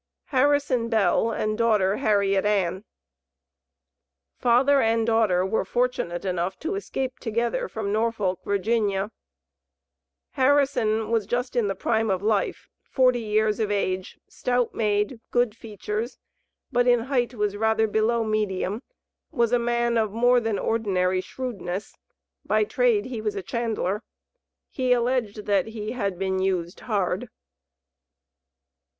[0.31, 2.85] HARRISON BELL AND DAUGHTER HARRIET ANN.
[4.39, 9.11] Father and daughter were fortunate enough to escape together from Norfolk, Va.
[10.31, 15.55] Harrison was just in the prime of life, forty years of age, stout made, good
[15.55, 16.17] features,
[16.71, 18.81] but in height was rather below medium,
[19.29, 21.95] was a man of more than ordinary shrewdness,
[22.43, 24.01] by trade he was a chandler.
[24.71, 27.29] He alleged that he had been used hard.